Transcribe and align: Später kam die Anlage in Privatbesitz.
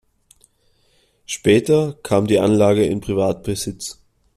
Später 1.27 1.93
kam 2.01 2.25
die 2.25 2.39
Anlage 2.39 2.83
in 2.83 3.01
Privatbesitz. 3.01 4.01